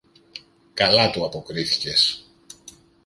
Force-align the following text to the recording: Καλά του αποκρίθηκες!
Καλά 0.73 1.11
του 1.11 1.23
αποκρίθηκες! 1.25 2.27